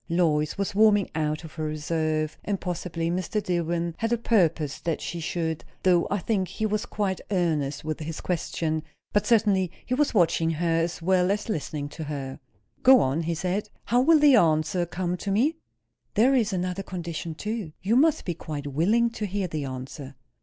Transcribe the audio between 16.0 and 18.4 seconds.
"There is another condition, too. You must be